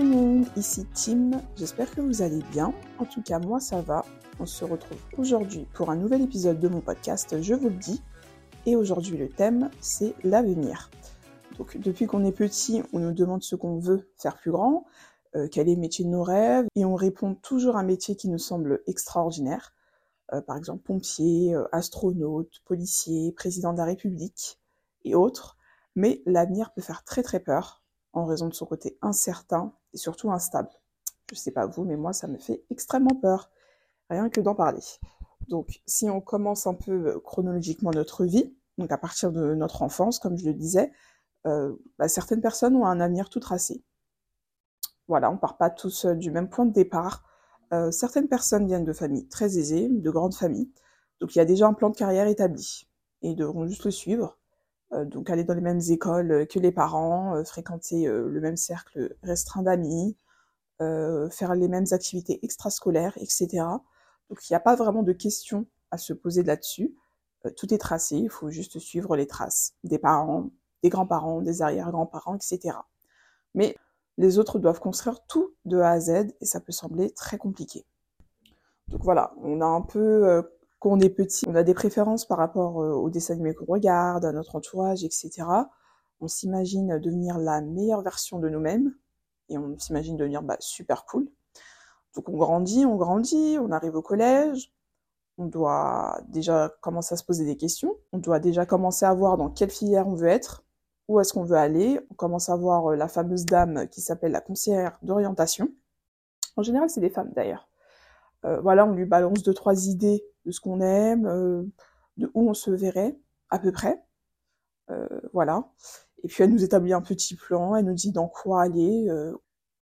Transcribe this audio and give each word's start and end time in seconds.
tout 0.00 0.06
le 0.06 0.16
monde, 0.16 0.46
ici 0.56 0.86
Tim, 0.94 1.42
j'espère 1.56 1.94
que 1.94 2.00
vous 2.00 2.22
allez 2.22 2.42
bien. 2.52 2.72
En 2.98 3.04
tout 3.04 3.20
cas, 3.20 3.38
moi 3.38 3.60
ça 3.60 3.82
va. 3.82 4.06
On 4.38 4.46
se 4.46 4.64
retrouve 4.64 4.96
aujourd'hui 5.18 5.66
pour 5.74 5.90
un 5.90 5.96
nouvel 5.96 6.22
épisode 6.22 6.58
de 6.58 6.68
mon 6.68 6.80
podcast, 6.80 7.42
je 7.42 7.52
vous 7.52 7.68
le 7.68 7.74
dis. 7.74 8.00
Et 8.64 8.76
aujourd'hui, 8.76 9.18
le 9.18 9.28
thème, 9.28 9.68
c'est 9.82 10.14
l'avenir. 10.24 10.90
Donc, 11.58 11.76
depuis 11.76 12.06
qu'on 12.06 12.24
est 12.24 12.32
petit, 12.32 12.82
on 12.94 13.00
nous 13.00 13.12
demande 13.12 13.42
ce 13.42 13.56
qu'on 13.56 13.78
veut 13.78 14.08
faire 14.16 14.38
plus 14.38 14.50
grand, 14.50 14.86
euh, 15.36 15.48
quel 15.52 15.68
est 15.68 15.74
le 15.74 15.80
métier 15.82 16.06
de 16.06 16.10
nos 16.10 16.22
rêves, 16.22 16.66
et 16.76 16.86
on 16.86 16.94
répond 16.94 17.34
toujours 17.34 17.76
un 17.76 17.84
métier 17.84 18.16
qui 18.16 18.30
nous 18.30 18.38
semble 18.38 18.80
extraordinaire. 18.86 19.74
Euh, 20.32 20.40
par 20.40 20.56
exemple, 20.56 20.82
pompier, 20.82 21.54
euh, 21.54 21.68
astronaute, 21.72 22.62
policier, 22.64 23.32
président 23.32 23.74
de 23.74 23.78
la 23.78 23.84
République 23.84 24.58
et 25.04 25.14
autres. 25.14 25.58
Mais 25.94 26.22
l'avenir 26.24 26.72
peut 26.72 26.80
faire 26.80 27.04
très 27.04 27.22
très 27.22 27.40
peur 27.40 27.79
en 28.12 28.24
raison 28.24 28.48
de 28.48 28.54
son 28.54 28.66
côté 28.66 28.98
incertain 29.02 29.72
et 29.92 29.96
surtout 29.96 30.30
instable. 30.30 30.70
Je 31.30 31.36
sais 31.36 31.52
pas 31.52 31.66
vous, 31.66 31.84
mais 31.84 31.96
moi 31.96 32.12
ça 32.12 32.26
me 32.26 32.38
fait 32.38 32.64
extrêmement 32.70 33.14
peur, 33.14 33.50
rien 34.08 34.28
que 34.28 34.40
d'en 34.40 34.54
parler. 34.54 34.82
Donc 35.48 35.80
si 35.86 36.08
on 36.08 36.20
commence 36.20 36.66
un 36.66 36.74
peu 36.74 37.08
euh, 37.08 37.20
chronologiquement 37.20 37.90
notre 37.90 38.24
vie, 38.24 38.54
donc 38.78 38.90
à 38.92 38.98
partir 38.98 39.32
de 39.32 39.54
notre 39.54 39.82
enfance, 39.82 40.18
comme 40.18 40.36
je 40.36 40.46
le 40.46 40.54
disais, 40.54 40.92
euh, 41.46 41.74
bah, 41.98 42.08
certaines 42.08 42.40
personnes 42.40 42.76
ont 42.76 42.86
un 42.86 43.00
avenir 43.00 43.28
tout 43.28 43.40
tracé. 43.40 43.84
Voilà, 45.08 45.30
on 45.30 45.38
part 45.38 45.56
pas 45.56 45.70
tous 45.70 46.04
euh, 46.04 46.14
du 46.14 46.30
même 46.30 46.48
point 46.48 46.66
de 46.66 46.72
départ. 46.72 47.24
certaines 47.92 48.28
personnes 48.28 48.66
viennent 48.66 48.84
de 48.84 48.92
familles 48.92 49.28
très 49.28 49.56
aisées, 49.56 49.88
de 49.88 50.10
grandes 50.10 50.34
familles, 50.34 50.72
donc 51.20 51.36
il 51.36 51.38
y 51.38 51.40
a 51.40 51.44
déjà 51.44 51.68
un 51.68 51.74
plan 51.74 51.90
de 51.90 51.96
carrière 51.96 52.26
établi 52.26 52.88
et 53.22 53.34
devront 53.34 53.66
juste 53.66 53.84
le 53.84 53.92
suivre. 53.92 54.39
Euh, 54.92 55.04
donc 55.04 55.30
aller 55.30 55.44
dans 55.44 55.54
les 55.54 55.60
mêmes 55.60 55.80
écoles 55.88 56.46
que 56.48 56.58
les 56.58 56.72
parents, 56.72 57.36
euh, 57.36 57.44
fréquenter 57.44 58.08
euh, 58.08 58.28
le 58.28 58.40
même 58.40 58.56
cercle 58.56 59.16
restreint 59.22 59.62
d'amis, 59.62 60.16
faire 61.30 61.54
les 61.54 61.68
mêmes 61.68 61.84
activités 61.90 62.42
extrascolaires, 62.42 63.12
etc. 63.18 63.48
Donc 64.30 64.48
il 64.48 64.52
n'y 64.52 64.56
a 64.56 64.60
pas 64.60 64.76
vraiment 64.76 65.02
de 65.02 65.12
questions 65.12 65.66
à 65.90 65.98
se 65.98 66.14
poser 66.14 66.42
là-dessus. 66.42 66.94
tout 67.58 67.74
est 67.74 67.78
tracé, 67.78 68.16
il 68.16 68.30
faut 68.30 68.48
juste 68.48 68.78
suivre 68.78 69.14
les 69.14 69.26
traces 69.26 69.74
des 69.84 69.98
parents, 69.98 70.48
des 70.82 70.88
grands-parents, 70.88 71.42
des 71.42 71.60
arrière-grands-parents, 71.60 72.34
etc. 72.34 72.78
Mais 73.54 73.76
les 74.16 74.38
autres 74.38 74.58
doivent 74.58 74.80
construire 74.80 75.20
tout 75.26 75.54
de 75.66 75.76
A 75.80 75.90
à 75.90 76.00
Z 76.00 76.32
et 76.40 76.46
ça 76.46 76.60
peut 76.60 76.72
sembler 76.72 77.10
très 77.10 77.36
compliqué. 77.36 77.84
Donc 78.88 79.02
voilà, 79.04 79.34
on 79.42 79.60
a 79.60 79.66
un 79.66 79.82
peu 79.82 80.42
quand 80.80 80.90
on 80.90 81.00
est 81.00 81.10
petit, 81.10 81.46
on 81.46 81.54
a 81.54 81.62
des 81.62 81.74
préférences 81.74 82.24
par 82.24 82.38
rapport 82.38 82.82
euh, 82.82 82.92
aux 82.92 83.10
dessins 83.10 83.34
animés 83.34 83.54
qu'on 83.54 83.66
regarde, 83.66 84.24
à 84.24 84.32
notre 84.32 84.56
entourage, 84.56 85.04
etc. 85.04 85.46
On 86.20 86.26
s'imagine 86.26 86.98
devenir 86.98 87.38
la 87.38 87.60
meilleure 87.60 88.02
version 88.02 88.38
de 88.38 88.48
nous-mêmes 88.48 88.94
et 89.50 89.58
on 89.58 89.78
s'imagine 89.78 90.16
devenir 90.16 90.42
bah, 90.42 90.56
super 90.58 91.04
cool. 91.04 91.28
Donc 92.14 92.28
on 92.28 92.36
grandit, 92.36 92.86
on 92.86 92.96
grandit, 92.96 93.58
on 93.60 93.70
arrive 93.70 93.94
au 93.94 94.02
collège, 94.02 94.72
on 95.38 95.46
doit 95.46 96.18
déjà 96.28 96.72
commencer 96.80 97.14
à 97.14 97.16
se 97.16 97.24
poser 97.24 97.44
des 97.44 97.56
questions, 97.56 97.94
on 98.12 98.18
doit 98.18 98.40
déjà 98.40 98.66
commencer 98.66 99.04
à 99.04 99.14
voir 99.14 99.36
dans 99.36 99.50
quelle 99.50 99.70
filière 99.70 100.08
on 100.08 100.14
veut 100.14 100.28
être, 100.28 100.64
où 101.08 101.20
est-ce 101.20 101.32
qu'on 101.32 101.44
veut 101.44 101.56
aller, 101.56 102.00
on 102.10 102.14
commence 102.14 102.48
à 102.48 102.56
voir 102.56 102.92
euh, 102.92 102.96
la 102.96 103.08
fameuse 103.08 103.44
dame 103.44 103.86
qui 103.88 104.00
s'appelle 104.00 104.32
la 104.32 104.40
conseillère 104.40 104.98
d'orientation. 105.02 105.68
En 106.56 106.62
général, 106.62 106.88
c'est 106.88 107.00
des 107.00 107.10
femmes 107.10 107.32
d'ailleurs. 107.34 107.68
Euh, 108.44 108.60
voilà, 108.60 108.86
on 108.86 108.92
lui 108.92 109.04
balance 109.04 109.42
deux 109.42 109.54
trois 109.54 109.86
idées 109.86 110.24
de 110.46 110.50
ce 110.50 110.60
qu'on 110.60 110.80
aime, 110.80 111.26
euh, 111.26 111.62
de 112.16 112.30
où 112.34 112.48
on 112.48 112.54
se 112.54 112.70
verrait 112.70 113.18
à 113.50 113.58
peu 113.58 113.72
près. 113.72 114.02
Euh, 114.90 115.06
voilà. 115.32 115.68
Et 116.22 116.28
puis 116.28 116.42
elle 116.44 116.50
nous 116.50 116.64
établit 116.64 116.92
un 116.92 117.02
petit 117.02 117.36
plan, 117.36 117.76
elle 117.76 117.86
nous 117.86 117.94
dit 117.94 118.12
dans 118.12 118.28
quoi 118.28 118.62
aller. 118.62 119.08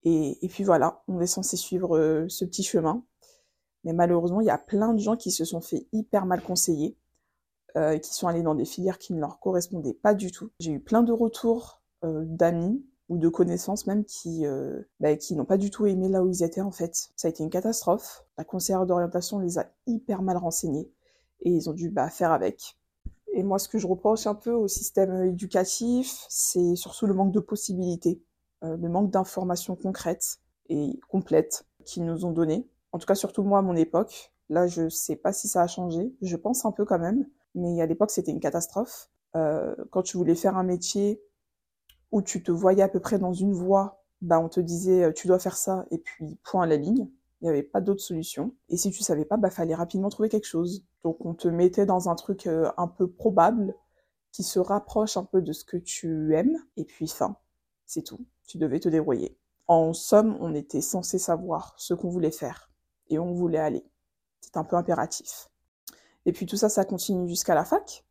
Et, 0.04 0.44
et, 0.44 0.48
puis 0.48 0.64
voilà, 0.64 1.02
on 1.08 1.20
est 1.20 1.26
censé 1.26 1.56
suivre 1.56 2.26
ce 2.28 2.44
petit 2.44 2.62
chemin. 2.62 3.02
Mais 3.86 3.92
malheureusement, 3.92 4.40
il 4.40 4.46
y 4.46 4.50
a 4.50 4.58
plein 4.58 4.92
de 4.92 4.98
gens 4.98 5.16
qui 5.16 5.30
se 5.30 5.44
sont 5.44 5.60
fait 5.60 5.86
hyper 5.92 6.26
mal 6.26 6.42
conseiller, 6.42 6.96
euh, 7.76 7.98
qui 7.98 8.12
sont 8.12 8.26
allés 8.26 8.42
dans 8.42 8.54
des 8.54 8.64
filières 8.64 8.98
qui 8.98 9.14
ne 9.14 9.20
leur 9.20 9.38
correspondaient 9.38 9.94
pas 9.94 10.12
du 10.12 10.32
tout. 10.32 10.50
J'ai 10.58 10.72
eu 10.72 10.80
plein 10.80 11.02
de 11.02 11.12
retours 11.12 11.82
euh, 12.04 12.24
d'amis 12.24 12.84
ou 13.08 13.18
de 13.18 13.28
connaissances 13.28 13.86
même 13.86 14.04
qui, 14.04 14.46
euh, 14.46 14.82
bah, 15.00 15.16
qui 15.16 15.36
n'ont 15.36 15.44
pas 15.44 15.58
du 15.58 15.70
tout 15.70 15.86
aimé 15.86 16.08
là 16.08 16.22
où 16.22 16.28
ils 16.28 16.42
étaient 16.42 16.60
en 16.60 16.72
fait. 16.72 17.10
Ça 17.16 17.28
a 17.28 17.30
été 17.30 17.42
une 17.42 17.50
catastrophe. 17.50 18.24
La 18.36 18.44
conseillère 18.44 18.86
d'orientation 18.86 19.38
les 19.38 19.58
a 19.58 19.70
hyper 19.86 20.22
mal 20.22 20.36
renseignés 20.36 20.90
et 21.40 21.50
ils 21.50 21.70
ont 21.70 21.72
dû 21.72 21.90
bah, 21.90 22.10
faire 22.10 22.32
avec. 22.32 22.76
Et 23.32 23.42
moi, 23.42 23.58
ce 23.58 23.68
que 23.68 23.78
je 23.78 23.86
reproche 23.86 24.26
un 24.26 24.34
peu 24.34 24.52
au 24.52 24.66
système 24.66 25.24
éducatif, 25.24 26.24
c'est 26.28 26.74
surtout 26.74 27.06
le 27.06 27.14
manque 27.14 27.32
de 27.32 27.40
possibilités, 27.40 28.22
euh, 28.64 28.76
le 28.76 28.88
manque 28.88 29.10
d'informations 29.10 29.76
concrètes 29.76 30.38
et 30.68 30.98
complètes 31.08 31.66
qu'ils 31.84 32.04
nous 32.04 32.24
ont 32.24 32.32
données. 32.32 32.66
En 32.92 32.98
tout 32.98 33.06
cas, 33.06 33.14
surtout 33.14 33.42
moi 33.42 33.58
à 33.58 33.62
mon 33.62 33.76
époque. 33.76 34.32
Là, 34.48 34.66
je 34.66 34.88
sais 34.88 35.16
pas 35.16 35.32
si 35.32 35.48
ça 35.48 35.62
a 35.62 35.66
changé. 35.66 36.14
Je 36.22 36.36
pense 36.36 36.64
un 36.64 36.72
peu 36.72 36.84
quand 36.84 36.98
même. 36.98 37.26
Mais 37.54 37.80
à 37.80 37.86
l'époque, 37.86 38.10
c'était 38.10 38.30
une 38.30 38.40
catastrophe. 38.40 39.10
Euh, 39.34 39.74
quand 39.90 40.02
tu 40.02 40.16
voulais 40.16 40.34
faire 40.34 40.56
un 40.56 40.62
métier, 40.62 41.20
où 42.12 42.22
tu 42.22 42.42
te 42.42 42.52
voyais 42.52 42.82
à 42.82 42.88
peu 42.88 43.00
près 43.00 43.18
dans 43.18 43.32
une 43.32 43.52
voie, 43.52 44.02
bah 44.20 44.40
on 44.40 44.48
te 44.48 44.60
disait 44.60 45.04
euh, 45.04 45.12
tu 45.12 45.26
dois 45.26 45.38
faire 45.38 45.56
ça 45.56 45.86
et 45.90 45.98
puis 45.98 46.38
point 46.44 46.62
à 46.62 46.66
la 46.66 46.76
ligne. 46.76 47.08
Il 47.40 47.44
n'y 47.44 47.50
avait 47.50 47.62
pas 47.62 47.80
d'autre 47.80 48.00
solution. 48.00 48.54
Et 48.70 48.76
si 48.76 48.90
tu 48.90 49.02
savais 49.02 49.26
pas, 49.26 49.36
bah 49.36 49.50
fallait 49.50 49.74
rapidement 49.74 50.08
trouver 50.08 50.28
quelque 50.28 50.46
chose. 50.46 50.84
Donc 51.04 51.24
on 51.24 51.34
te 51.34 51.48
mettait 51.48 51.86
dans 51.86 52.08
un 52.08 52.14
truc 52.14 52.46
euh, 52.46 52.70
un 52.78 52.88
peu 52.88 53.10
probable 53.10 53.74
qui 54.32 54.42
se 54.42 54.58
rapproche 54.58 55.16
un 55.16 55.24
peu 55.24 55.42
de 55.42 55.52
ce 55.52 55.64
que 55.64 55.76
tu 55.76 56.34
aimes 56.34 56.58
et 56.76 56.84
puis 56.84 57.08
fin, 57.08 57.36
c'est 57.86 58.02
tout. 58.02 58.26
Tu 58.46 58.58
devais 58.58 58.80
te 58.80 58.88
débrouiller. 58.88 59.38
En 59.66 59.92
somme, 59.92 60.36
on 60.40 60.54
était 60.54 60.80
censé 60.80 61.18
savoir 61.18 61.74
ce 61.78 61.94
qu'on 61.94 62.08
voulait 62.08 62.30
faire 62.30 62.70
et 63.08 63.18
où 63.18 63.22
on 63.22 63.32
voulait 63.32 63.58
aller. 63.58 63.84
C'est 64.40 64.56
un 64.56 64.64
peu 64.64 64.76
impératif. 64.76 65.48
Et 66.24 66.32
puis 66.32 66.46
tout 66.46 66.56
ça, 66.56 66.68
ça 66.68 66.84
continue 66.84 67.28
jusqu'à 67.28 67.54
la 67.54 67.64
fac. 67.64 68.05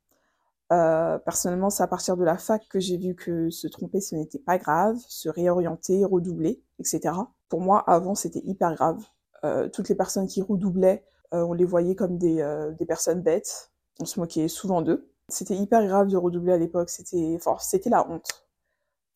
Euh, 0.72 1.20
personnellement, 1.20 1.70
c'est 1.70 1.84
à 1.84 1.88
partir 1.88 2.18
de 2.18 2.24
la 2.24 2.38
fac 2.38 2.68
que 2.70 2.80
j'ai 2.80 2.98
vu 2.98 3.16
que 3.16 3.50
se 3.50 3.68
tromper, 3.68 4.02
ce 4.02 4.16
n'était 4.16 4.40
pas 4.40 4.58
grave, 4.58 4.98
se 5.08 5.30
réorienter, 5.30 6.04
redoubler, 6.06 6.64
etc. 6.80 7.14
Pour 7.50 7.62
moi, 7.62 7.84
avant, 7.88 8.16
c'était 8.16 8.42
hyper 8.44 8.74
grave. 8.74 9.04
Euh, 9.44 9.70
toutes 9.70 9.90
les 9.90 9.96
personnes 9.96 10.28
qui 10.28 10.42
redoublaient, 10.42 11.06
euh, 11.34 11.44
on 11.44 11.54
les 11.54 11.66
voyait 11.66 11.96
comme 11.96 12.18
des, 12.18 12.44
des 12.78 12.86
personnes 12.86 13.22
bêtes. 13.22 13.72
On 14.00 14.06
se 14.06 14.20
moquait 14.20 14.48
souvent 14.48 14.82
d'eux. 14.82 15.10
C'était 15.30 15.56
hyper 15.56 15.86
grave 15.86 16.08
de 16.08 16.18
redoubler 16.18 16.54
à 16.54 16.58
l'époque. 16.58 16.90
C'était, 16.90 17.34
enfin, 17.36 17.58
c'était 17.60 17.90
la 17.90 18.10
honte. 18.10 18.48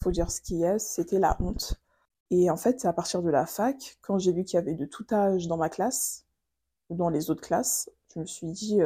Faut 0.03 0.11
dire 0.11 0.31
ce 0.31 0.41
qui 0.41 0.63
est, 0.63 0.79
c'était 0.79 1.19
la 1.19 1.37
honte. 1.41 1.75
Et 2.31 2.49
en 2.51 2.57
fait, 2.57 2.79
c'est 2.79 2.87
à 2.87 2.93
partir 2.93 3.23
de 3.23 3.29
la 3.29 3.45
fac, 3.45 3.97
quand 4.01 4.19
j'ai 4.19 4.31
vu 4.31 4.43
qu'il 4.43 4.55
y 4.55 4.59
avait 4.59 4.75
de 4.75 4.85
tout 4.85 5.05
âge 5.11 5.47
dans 5.47 5.57
ma 5.57 5.69
classe, 5.69 6.25
ou 6.89 6.95
dans 6.95 7.09
les 7.09 7.31
autres 7.31 7.41
classes, 7.41 7.89
je 8.13 8.19
me 8.19 8.25
suis 8.25 8.47
dit, 8.51 8.81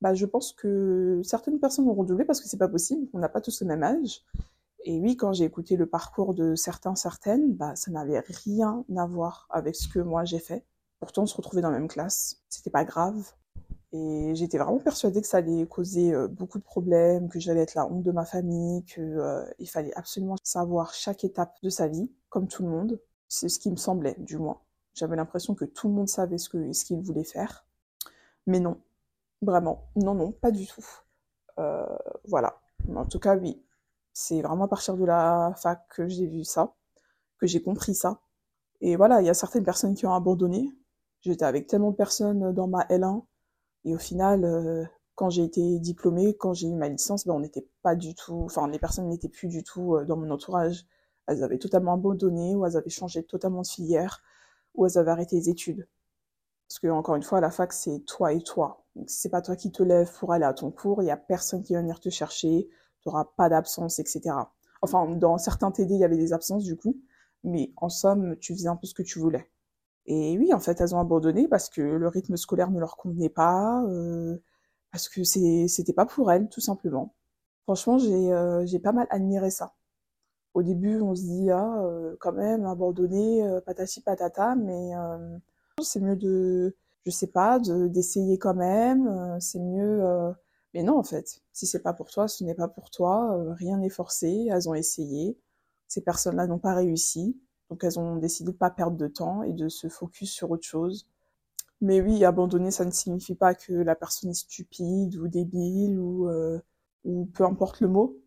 bah, 0.00 0.14
je 0.14 0.26
pense 0.26 0.52
que 0.52 1.20
certaines 1.24 1.58
personnes 1.58 1.86
vont 1.86 1.94
redoubler 1.94 2.24
parce 2.24 2.40
que 2.40 2.48
c'est 2.48 2.58
pas 2.58 2.68
possible, 2.68 3.08
on 3.12 3.18
n'a 3.18 3.28
pas 3.28 3.40
tous 3.40 3.60
le 3.62 3.66
même 3.66 3.82
âge. 3.82 4.24
Et 4.84 5.00
oui, 5.00 5.16
quand 5.16 5.32
j'ai 5.32 5.44
écouté 5.44 5.76
le 5.76 5.86
parcours 5.86 6.34
de 6.34 6.54
certains, 6.54 6.94
certaines, 6.94 7.54
bah, 7.54 7.74
ça 7.76 7.90
n'avait 7.90 8.20
rien 8.44 8.84
à 8.96 9.06
voir 9.06 9.48
avec 9.50 9.74
ce 9.76 9.88
que 9.88 9.98
moi 9.98 10.24
j'ai 10.24 10.38
fait. 10.38 10.64
Pourtant, 11.00 11.22
on 11.22 11.26
se 11.26 11.36
retrouvait 11.36 11.62
dans 11.62 11.70
la 11.70 11.78
même 11.78 11.88
classe, 11.88 12.42
c'était 12.48 12.70
pas 12.70 12.84
grave. 12.84 13.32
Et 13.92 14.34
j'étais 14.34 14.58
vraiment 14.58 14.78
persuadée 14.78 15.20
que 15.20 15.26
ça 15.26 15.38
allait 15.38 15.66
causer 15.66 16.12
euh, 16.12 16.28
beaucoup 16.28 16.58
de 16.58 16.64
problèmes, 16.64 17.28
que 17.28 17.40
j'allais 17.40 17.62
être 17.62 17.74
la 17.74 17.86
honte 17.86 18.02
de 18.02 18.12
ma 18.12 18.24
famille, 18.24 18.84
que 18.84 19.00
euh, 19.00 19.44
fallait 19.66 19.94
absolument 19.94 20.36
savoir 20.42 20.92
chaque 20.94 21.24
étape 21.24 21.56
de 21.62 21.70
sa 21.70 21.88
vie, 21.88 22.10
comme 22.28 22.48
tout 22.48 22.62
le 22.62 22.68
monde. 22.68 23.00
C'est 23.28 23.48
ce 23.48 23.58
qui 23.58 23.70
me 23.70 23.76
semblait, 23.76 24.16
du 24.18 24.36
moins. 24.36 24.60
J'avais 24.94 25.16
l'impression 25.16 25.54
que 25.54 25.64
tout 25.64 25.88
le 25.88 25.94
monde 25.94 26.08
savait 26.08 26.38
ce 26.38 26.84
qu'il 26.84 27.00
voulait 27.00 27.24
faire. 27.24 27.66
Mais 28.46 28.60
non, 28.60 28.78
Vraiment, 29.42 29.88
non, 29.96 30.14
non, 30.14 30.32
pas 30.32 30.50
du 30.50 30.66
tout. 30.66 30.84
Euh, 31.58 31.86
voilà. 32.26 32.60
En 32.94 33.06
tout 33.06 33.18
cas, 33.20 33.36
oui. 33.36 33.62
C'est 34.12 34.42
vraiment 34.42 34.64
à 34.64 34.68
partir 34.68 34.96
de 34.96 35.04
la 35.04 35.54
fac 35.56 35.86
que 35.90 36.08
j'ai 36.08 36.26
vu 36.26 36.44
ça, 36.44 36.74
que 37.38 37.46
j'ai 37.46 37.62
compris 37.62 37.94
ça. 37.94 38.20
Et 38.80 38.96
voilà, 38.96 39.20
il 39.22 39.26
y 39.26 39.30
a 39.30 39.34
certaines 39.34 39.64
personnes 39.64 39.94
qui 39.94 40.06
ont 40.06 40.14
abandonné. 40.14 40.70
J'étais 41.22 41.44
avec 41.44 41.66
tellement 41.68 41.92
de 41.92 41.96
personnes 41.96 42.52
dans 42.52 42.68
ma 42.68 42.84
L1. 42.90 43.24
Et 43.84 43.94
au 43.94 43.98
final, 43.98 44.44
euh, 44.44 44.84
quand 45.16 45.30
j'ai 45.30 45.44
été 45.44 45.78
diplômée, 45.80 46.36
quand 46.36 46.54
j'ai 46.54 46.68
eu 46.68 46.74
ma 46.76 46.88
licence, 46.88 47.26
ben, 47.26 47.34
on 47.34 47.40
n'était 47.40 47.68
pas 47.82 47.96
du 47.96 48.14
tout, 48.14 48.42
enfin, 48.44 48.68
les 48.68 48.78
personnes 48.78 49.08
n'étaient 49.08 49.28
plus 49.28 49.48
du 49.48 49.64
tout 49.64 49.96
euh, 49.96 50.04
dans 50.04 50.16
mon 50.16 50.30
entourage. 50.30 50.86
Elles 51.26 51.44
avaient 51.44 51.58
totalement 51.58 51.94
abandonné, 51.94 52.54
ou 52.56 52.66
elles 52.66 52.76
avaient 52.76 52.90
changé 52.90 53.24
totalement 53.24 53.62
de 53.62 53.68
filière, 53.68 54.22
ou 54.74 54.86
elles 54.86 54.98
avaient 54.98 55.10
arrêté 55.12 55.36
les 55.36 55.50
études. 55.50 55.88
Parce 56.68 56.78
que, 56.80 56.88
encore 56.88 57.16
une 57.16 57.22
fois, 57.22 57.40
la 57.40 57.50
fac, 57.50 57.72
c'est 57.72 58.00
toi 58.06 58.32
et 58.32 58.42
toi. 58.42 58.84
C'est 59.06 59.28
pas 59.30 59.42
toi 59.42 59.56
qui 59.56 59.70
te 59.70 59.82
lèves 59.82 60.10
pour 60.18 60.32
aller 60.32 60.44
à 60.44 60.52
ton 60.54 60.70
cours, 60.70 61.02
il 61.02 61.06
y 61.06 61.10
a 61.10 61.16
personne 61.16 61.62
qui 61.62 61.74
va 61.74 61.80
venir 61.80 62.00
te 62.00 62.10
chercher, 62.10 62.68
tu 63.00 63.08
n'auras 63.08 63.26
pas 63.36 63.48
d'absence, 63.48 63.98
etc. 63.98 64.34
Enfin, 64.82 65.06
dans 65.08 65.38
certains 65.38 65.70
TD, 65.70 65.94
il 65.94 66.00
y 66.00 66.04
avait 66.04 66.16
des 66.16 66.32
absences, 66.32 66.64
du 66.64 66.76
coup. 66.76 66.96
Mais 67.44 67.72
en 67.76 67.88
somme, 67.88 68.36
tu 68.38 68.54
faisais 68.54 68.68
un 68.68 68.76
peu 68.76 68.86
ce 68.86 68.94
que 68.94 69.02
tu 69.02 69.18
voulais. 69.18 69.50
Et 70.06 70.38
oui, 70.38 70.52
en 70.54 70.60
fait, 70.60 70.80
elles 70.80 70.94
ont 70.94 71.00
abandonné 71.00 71.48
parce 71.48 71.68
que 71.68 71.82
le 71.82 72.08
rythme 72.08 72.36
scolaire 72.36 72.70
ne 72.70 72.80
leur 72.80 72.96
convenait 72.96 73.28
pas, 73.28 73.84
euh, 73.84 74.38
parce 74.90 75.08
que 75.08 75.22
c'était 75.24 75.92
pas 75.92 76.06
pour 76.06 76.32
elles, 76.32 76.48
tout 76.48 76.60
simplement. 76.60 77.14
Franchement, 77.64 77.98
j'ai 77.98 78.32
euh, 78.32 78.78
pas 78.82 78.92
mal 78.92 79.06
admiré 79.10 79.50
ça. 79.50 79.74
Au 80.54 80.62
début, 80.62 81.00
on 81.00 81.14
se 81.14 81.22
dit, 81.22 81.50
ah, 81.50 81.82
euh, 81.84 82.16
quand 82.20 82.32
même, 82.32 82.64
abandonner, 82.64 83.44
euh, 83.46 83.60
patati 83.60 84.00
patata, 84.00 84.54
mais 84.56 84.92
c'est 85.82 86.00
mieux 86.00 86.16
de, 86.16 86.74
je 87.10 87.14
sais 87.16 87.28
pas, 87.28 87.58
d'essayer 87.60 88.38
quand 88.38 88.54
même, 88.54 89.38
c'est 89.40 89.60
mieux. 89.60 90.02
Mais 90.74 90.82
non, 90.82 90.98
en 90.98 91.02
fait, 91.02 91.42
si 91.52 91.66
c'est 91.66 91.82
pas 91.82 91.92
pour 91.94 92.10
toi, 92.10 92.28
ce 92.28 92.44
n'est 92.44 92.54
pas 92.54 92.68
pour 92.68 92.90
toi, 92.90 93.54
rien 93.54 93.78
n'est 93.78 93.88
forcé, 93.90 94.48
elles 94.50 94.68
ont 94.68 94.74
essayé, 94.74 95.38
ces 95.88 96.02
personnes-là 96.02 96.46
n'ont 96.46 96.58
pas 96.58 96.74
réussi, 96.74 97.40
donc 97.70 97.84
elles 97.84 97.98
ont 97.98 98.16
décidé 98.16 98.52
de 98.52 98.56
pas 98.56 98.70
perdre 98.70 98.96
de 98.96 99.08
temps 99.08 99.42
et 99.42 99.52
de 99.52 99.68
se 99.68 99.88
focus 99.88 100.30
sur 100.32 100.50
autre 100.50 100.66
chose. 100.66 101.08
Mais 101.80 102.00
oui, 102.02 102.24
abandonner, 102.24 102.70
ça 102.70 102.84
ne 102.84 102.90
signifie 102.90 103.34
pas 103.34 103.54
que 103.54 103.72
la 103.72 103.94
personne 103.94 104.30
est 104.30 104.34
stupide 104.34 105.16
ou 105.16 105.28
débile 105.28 105.98
ou, 105.98 106.28
ou 107.04 107.26
peu 107.26 107.44
importe 107.44 107.80
le 107.80 107.88
mot 107.88 108.18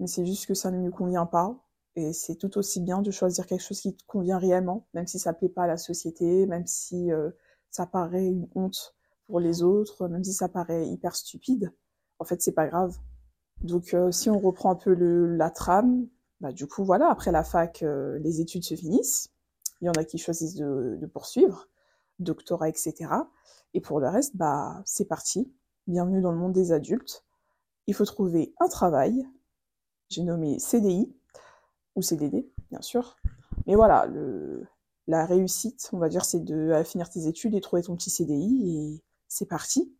mais 0.00 0.06
c'est 0.06 0.26
juste 0.26 0.46
que 0.46 0.54
ça 0.54 0.70
ne 0.70 0.82
lui 0.84 0.90
convient 0.90 1.26
pas. 1.26 1.56
Et 1.96 2.12
c'est 2.12 2.36
tout 2.36 2.58
aussi 2.58 2.80
bien 2.80 3.02
de 3.02 3.10
choisir 3.10 3.46
quelque 3.46 3.62
chose 3.62 3.80
qui 3.80 3.94
te 3.94 4.04
convient 4.06 4.38
réellement, 4.38 4.86
même 4.94 5.06
si 5.06 5.18
ça 5.18 5.32
plaît 5.32 5.48
pas 5.48 5.64
à 5.64 5.66
la 5.66 5.76
société, 5.76 6.46
même 6.46 6.66
si 6.66 7.10
euh, 7.10 7.30
ça 7.70 7.86
paraît 7.86 8.26
une 8.26 8.48
honte 8.54 8.94
pour 9.26 9.40
les 9.40 9.62
autres, 9.62 10.08
même 10.08 10.24
si 10.24 10.32
ça 10.32 10.48
paraît 10.48 10.86
hyper 10.88 11.14
stupide. 11.14 11.72
En 12.18 12.24
fait, 12.24 12.40
c'est 12.42 12.52
pas 12.52 12.66
grave. 12.66 12.96
Donc, 13.62 13.94
euh, 13.94 14.10
si 14.10 14.30
on 14.30 14.38
reprend 14.38 14.70
un 14.70 14.76
peu 14.76 14.94
la 14.94 15.50
trame, 15.50 16.06
bah, 16.40 16.52
du 16.52 16.66
coup, 16.66 16.84
voilà, 16.84 17.10
après 17.10 17.32
la 17.32 17.44
fac, 17.44 17.82
euh, 17.82 18.18
les 18.20 18.40
études 18.40 18.64
se 18.64 18.74
finissent. 18.74 19.30
Il 19.80 19.86
y 19.86 19.88
en 19.88 19.92
a 19.92 20.04
qui 20.04 20.18
choisissent 20.18 20.54
de, 20.54 20.96
de 21.00 21.06
poursuivre, 21.06 21.68
doctorat, 22.18 22.68
etc. 22.68 22.94
Et 23.74 23.80
pour 23.80 24.00
le 24.00 24.08
reste, 24.08 24.36
bah, 24.36 24.82
c'est 24.84 25.04
parti. 25.04 25.52
Bienvenue 25.86 26.20
dans 26.20 26.32
le 26.32 26.38
monde 26.38 26.52
des 26.52 26.72
adultes. 26.72 27.24
Il 27.86 27.94
faut 27.94 28.04
trouver 28.04 28.54
un 28.60 28.68
travail, 28.68 29.26
j'ai 30.08 30.22
nommé 30.22 30.58
CDI 30.58 31.14
ou 31.94 32.02
CDD, 32.02 32.50
bien 32.70 32.80
sûr. 32.82 33.16
Mais 33.66 33.74
voilà, 33.74 34.06
le, 34.06 34.66
la 35.08 35.24
réussite, 35.24 35.88
on 35.92 35.98
va 35.98 36.08
dire, 36.08 36.24
c'est 36.24 36.44
de 36.44 36.82
finir 36.84 37.08
tes 37.08 37.26
études 37.26 37.54
et 37.54 37.60
trouver 37.60 37.82
ton 37.82 37.96
petit 37.96 38.10
CDI 38.10 38.76
et 38.76 39.02
c'est 39.26 39.46
parti. 39.46 39.92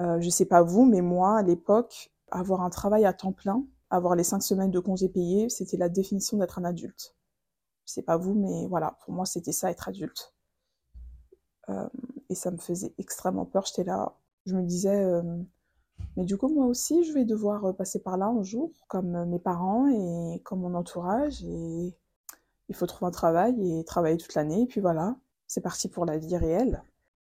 Euh, 0.00 0.20
je 0.20 0.30
sais 0.30 0.46
pas 0.46 0.62
vous, 0.62 0.84
mais 0.86 1.02
moi, 1.02 1.38
à 1.38 1.42
l'époque, 1.42 2.12
avoir 2.30 2.62
un 2.62 2.70
travail 2.70 3.04
à 3.04 3.12
temps 3.12 3.32
plein, 3.32 3.66
avoir 3.90 4.14
les 4.14 4.24
cinq 4.24 4.40
semaines 4.40 4.70
de 4.70 4.78
congés 4.78 5.08
payés, 5.08 5.48
c'était 5.50 5.76
la 5.76 5.88
définition 5.88 6.38
d'être 6.38 6.60
un 6.60 6.64
adulte. 6.64 7.16
Je 7.84 7.92
sais 7.92 8.02
pas 8.02 8.16
vous, 8.16 8.34
mais 8.34 8.66
voilà, 8.68 8.96
pour 9.04 9.12
moi, 9.12 9.26
c'était 9.26 9.52
ça, 9.52 9.70
être 9.70 9.88
adulte. 9.88 10.32
Euh, 11.68 11.88
et 12.30 12.36
ça 12.36 12.52
me 12.52 12.58
faisait 12.58 12.94
extrêmement 12.98 13.44
peur. 13.44 13.66
J'étais 13.66 13.84
là, 13.84 14.16
je 14.46 14.54
me 14.54 14.62
disais, 14.62 15.04
euh, 15.04 15.22
mais 16.16 16.24
du 16.24 16.36
coup, 16.36 16.48
moi 16.48 16.66
aussi, 16.66 17.04
je 17.04 17.12
vais 17.12 17.24
devoir 17.24 17.64
euh, 17.64 17.72
passer 17.72 18.00
par 18.00 18.16
là 18.16 18.26
un 18.26 18.42
jour, 18.44 18.70
comme 18.88 19.24
mes 19.26 19.40
parents 19.40 19.88
et 19.88 20.40
comme 20.44 20.60
mon 20.60 20.74
entourage. 20.74 21.42
Et 21.44 21.96
il 22.68 22.74
faut 22.74 22.86
trouver 22.86 23.08
un 23.08 23.12
travail 23.12 23.78
et 23.78 23.84
travailler 23.84 24.16
toute 24.16 24.34
l'année. 24.34 24.62
Et 24.62 24.66
puis 24.66 24.80
voilà, 24.80 25.16
c'est 25.46 25.60
parti 25.60 25.88
pour 25.88 26.04
la 26.04 26.18
vie 26.18 26.36
réelle. 26.36 26.82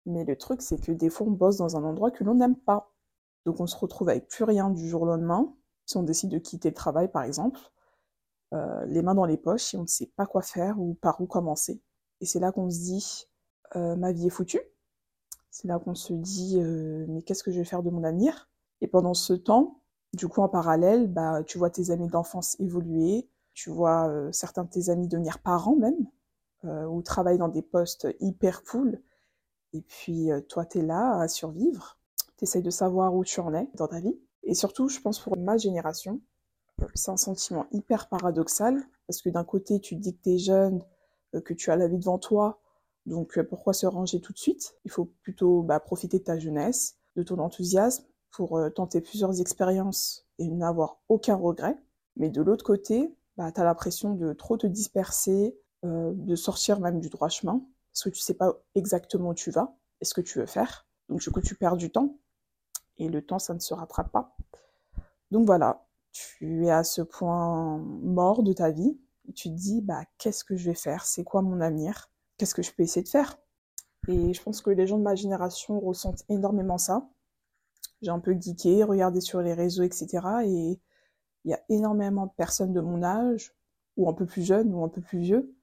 Mais 0.06 0.24
le 0.24 0.36
truc, 0.36 0.62
c'est 0.62 0.80
que 0.80 0.92
des 0.92 1.10
fois, 1.10 1.26
on 1.26 1.30
bosse 1.30 1.56
dans 1.56 1.76
un 1.76 1.84
endroit 1.84 2.10
que 2.10 2.24
l'on 2.24 2.34
n'aime 2.34 2.56
pas. 2.56 2.92
Donc 3.44 3.60
on 3.60 3.66
se 3.66 3.76
retrouve 3.76 4.08
avec 4.08 4.28
plus 4.28 4.44
rien 4.44 4.70
du 4.70 4.88
jour 4.88 5.02
au 5.02 5.06
lendemain. 5.06 5.54
Si 5.86 5.96
on 5.96 6.02
décide 6.02 6.30
de 6.30 6.38
quitter 6.38 6.70
le 6.70 6.74
travail, 6.74 7.10
par 7.10 7.22
exemple, 7.22 7.60
euh, 8.54 8.84
les 8.86 9.02
mains 9.02 9.14
dans 9.14 9.24
les 9.24 9.36
poches 9.36 9.74
et 9.74 9.76
on 9.76 9.82
ne 9.82 9.86
sait 9.86 10.10
pas 10.16 10.26
quoi 10.26 10.42
faire 10.42 10.80
ou 10.80 10.94
par 10.94 11.20
où 11.20 11.26
commencer. 11.26 11.80
Et 12.20 12.26
c'est 12.26 12.40
là 12.40 12.52
qu'on 12.52 12.70
se 12.70 12.78
dit, 12.78 13.26
ma 13.74 14.12
vie 14.12 14.26
est 14.26 14.30
foutue. 14.30 14.60
C'est 15.50 15.68
là 15.68 15.78
qu'on 15.78 15.94
se 15.94 16.12
dit, 16.12 16.58
mais 17.08 17.22
qu'est-ce 17.22 17.42
que 17.42 17.50
je 17.50 17.58
vais 17.58 17.64
faire 17.64 17.82
de 17.82 17.90
mon 17.90 18.04
avenir? 18.04 18.48
Et 18.80 18.88
pendant 18.88 19.14
ce 19.14 19.32
temps, 19.32 19.80
du 20.12 20.28
coup, 20.28 20.40
en 20.40 20.48
parallèle, 20.48 21.08
bah, 21.08 21.42
tu 21.44 21.58
vois 21.58 21.70
tes 21.70 21.90
amis 21.90 22.08
d'enfance 22.08 22.58
évoluer, 22.60 23.28
tu 23.56 23.70
vois 23.70 24.08
euh, 24.08 24.30
certains 24.32 24.64
de 24.64 24.68
tes 24.68 24.90
amis 24.90 25.08
devenir 25.08 25.38
parents 25.38 25.76
même, 25.76 26.06
euh, 26.64 26.84
ou 26.84 27.00
travailler 27.00 27.38
dans 27.38 27.48
des 27.48 27.62
postes 27.62 28.06
hyper 28.20 28.62
cool. 28.62 29.02
Et 29.72 29.80
puis, 29.80 30.30
euh, 30.30 30.42
toi, 30.42 30.66
tu 30.66 30.78
es 30.78 30.82
là 30.82 31.18
à 31.18 31.26
survivre. 31.26 31.98
Tu 32.36 32.44
essayes 32.44 32.62
de 32.62 32.70
savoir 32.70 33.14
où 33.14 33.24
tu 33.24 33.40
en 33.40 33.54
es 33.54 33.68
dans 33.74 33.88
ta 33.88 33.98
vie. 33.98 34.16
Et 34.42 34.54
surtout, 34.54 34.88
je 34.88 35.00
pense 35.00 35.18
pour 35.18 35.38
ma 35.38 35.56
génération, 35.56 36.20
c'est 36.94 37.10
un 37.10 37.16
sentiment 37.16 37.66
hyper 37.72 38.10
paradoxal, 38.10 38.86
parce 39.06 39.22
que 39.22 39.30
d'un 39.30 39.42
côté, 39.42 39.80
tu 39.80 39.96
te 39.96 40.00
dis 40.02 40.14
que 40.14 40.22
tu 40.22 40.30
es 40.34 40.38
jeune, 40.38 40.84
que 41.44 41.54
tu 41.54 41.70
as 41.70 41.76
la 41.76 41.88
vie 41.88 41.98
devant 41.98 42.18
toi, 42.18 42.60
donc 43.06 43.40
pourquoi 43.48 43.72
se 43.72 43.86
ranger 43.86 44.20
tout 44.20 44.34
de 44.34 44.38
suite? 44.38 44.76
Il 44.84 44.90
faut 44.90 45.06
plutôt 45.22 45.62
bah, 45.62 45.80
profiter 45.80 46.18
de 46.18 46.24
ta 46.24 46.38
jeunesse, 46.38 46.98
de 47.16 47.22
ton 47.22 47.38
enthousiasme, 47.38 48.04
pour 48.30 48.60
tenter 48.74 49.00
plusieurs 49.00 49.40
expériences 49.40 50.26
et 50.38 50.46
n'avoir 50.48 51.00
aucun 51.08 51.36
regret. 51.36 51.78
Mais 52.16 52.28
de 52.28 52.42
l'autre 52.42 52.64
côté, 52.64 53.16
bah, 53.36 53.52
tu 53.52 53.60
as 53.60 53.64
l'impression 53.64 54.14
de 54.14 54.32
trop 54.32 54.56
te 54.56 54.66
disperser, 54.66 55.58
euh, 55.84 56.12
de 56.14 56.36
sortir 56.36 56.80
même 56.80 57.00
du 57.00 57.08
droit 57.08 57.28
chemin, 57.28 57.64
parce 57.92 58.04
que 58.04 58.10
tu 58.10 58.20
sais 58.20 58.34
pas 58.34 58.54
exactement 58.74 59.30
où 59.30 59.34
tu 59.34 59.50
vas 59.50 59.76
et 60.00 60.04
ce 60.04 60.14
que 60.14 60.20
tu 60.20 60.38
veux 60.38 60.46
faire. 60.46 60.86
Donc 61.08 61.20
du 61.20 61.30
coup, 61.30 61.40
tu 61.40 61.54
perds 61.54 61.76
du 61.76 61.90
temps, 61.90 62.18
et 62.98 63.08
le 63.08 63.24
temps, 63.24 63.38
ça 63.38 63.54
ne 63.54 63.58
se 63.58 63.74
rattrape 63.74 64.10
pas. 64.10 64.36
Donc 65.30 65.46
voilà, 65.46 65.86
tu 66.12 66.66
es 66.66 66.70
à 66.70 66.84
ce 66.84 67.02
point 67.02 67.78
mort 67.78 68.42
de 68.42 68.52
ta 68.52 68.70
vie, 68.70 68.98
et 69.28 69.32
tu 69.32 69.48
te 69.48 69.54
dis, 69.54 69.82
bah, 69.82 70.02
qu'est-ce 70.18 70.44
que 70.44 70.56
je 70.56 70.70
vais 70.70 70.74
faire? 70.74 71.04
C'est 71.04 71.24
quoi 71.24 71.42
mon 71.42 71.60
avenir? 71.60 72.10
Qu'est-ce 72.38 72.54
que 72.54 72.62
je 72.62 72.72
peux 72.72 72.82
essayer 72.82 73.02
de 73.02 73.08
faire? 73.08 73.38
Et 74.08 74.32
je 74.32 74.42
pense 74.42 74.60
que 74.62 74.70
les 74.70 74.86
gens 74.86 74.98
de 74.98 75.02
ma 75.02 75.14
génération 75.16 75.80
ressentent 75.80 76.24
énormément 76.28 76.78
ça 76.78 77.08
j'ai 78.02 78.10
un 78.10 78.20
peu 78.20 78.36
geeké, 78.38 78.84
regardé 78.84 79.20
sur 79.20 79.40
les 79.40 79.54
réseaux, 79.54 79.82
etc. 79.82 80.06
Et 80.44 80.80
il 81.46 81.50
y 81.50 81.54
a 81.54 81.62
énormément 81.68 82.26
de 82.26 82.32
personnes 82.32 82.72
de 82.72 82.80
mon 82.80 83.02
âge, 83.04 83.54
ou 83.96 84.08
un 84.08 84.12
peu 84.12 84.26
plus 84.26 84.42
jeunes, 84.42 84.74
ou 84.74 84.84
un 84.84 84.88
peu 84.88 85.00
plus 85.00 85.20
vieux. 85.20 85.54